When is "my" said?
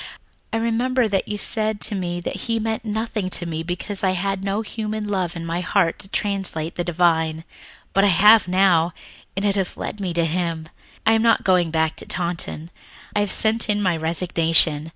5.45-5.61, 13.79-13.95